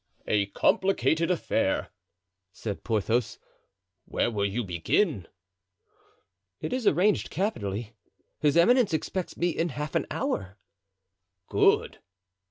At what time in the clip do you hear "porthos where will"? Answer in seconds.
2.83-4.47